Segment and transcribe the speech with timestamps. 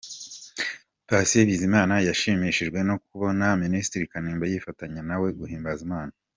[1.07, 6.13] Patient Bizimana yashimishijwe no kubona Minisitiri Kanimba yifatanya na we guhimbaza Imana.